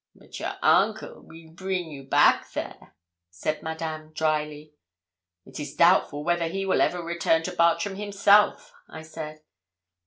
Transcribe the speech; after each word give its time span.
'But 0.15 0.39
your 0.39 0.55
uncle 0.63 1.21
weel 1.21 1.51
bring 1.51 1.91
you 1.91 2.01
back 2.01 2.51
there,' 2.53 2.95
said 3.29 3.61
Madame, 3.61 4.11
drily. 4.13 4.73
'It 5.45 5.59
is 5.59 5.75
doubtful 5.75 6.23
whether 6.23 6.47
he 6.47 6.65
will 6.65 6.81
ever 6.81 7.03
return 7.03 7.43
to 7.43 7.55
Bartram 7.55 7.97
himself,' 7.97 8.73
I 8.89 9.03
said. 9.03 9.41